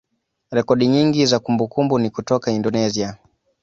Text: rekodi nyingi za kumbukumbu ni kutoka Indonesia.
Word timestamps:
rekodi 0.51 0.87
nyingi 0.87 1.25
za 1.25 1.39
kumbukumbu 1.39 1.99
ni 1.99 2.09
kutoka 2.09 2.51
Indonesia. 2.51 3.17